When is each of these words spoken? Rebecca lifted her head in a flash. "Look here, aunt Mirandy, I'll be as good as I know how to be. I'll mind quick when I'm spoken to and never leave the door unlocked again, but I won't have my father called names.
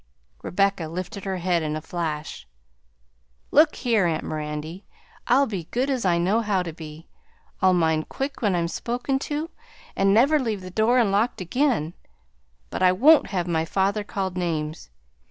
Rebecca 0.41 0.87
lifted 0.87 1.25
her 1.25 1.37
head 1.37 1.61
in 1.61 1.75
a 1.75 1.79
flash. 1.81 2.47
"Look 3.51 3.75
here, 3.75 4.07
aunt 4.07 4.23
Mirandy, 4.23 4.83
I'll 5.27 5.45
be 5.45 5.59
as 5.59 5.67
good 5.69 5.91
as 5.91 6.05
I 6.05 6.17
know 6.17 6.41
how 6.41 6.63
to 6.63 6.73
be. 6.73 7.07
I'll 7.61 7.75
mind 7.75 8.09
quick 8.09 8.41
when 8.41 8.55
I'm 8.55 8.67
spoken 8.67 9.19
to 9.29 9.51
and 9.95 10.11
never 10.11 10.39
leave 10.39 10.61
the 10.61 10.71
door 10.71 10.97
unlocked 10.97 11.39
again, 11.39 11.93
but 12.71 12.81
I 12.81 12.91
won't 12.91 13.27
have 13.27 13.47
my 13.47 13.63
father 13.63 14.03
called 14.03 14.35
names. 14.35 14.89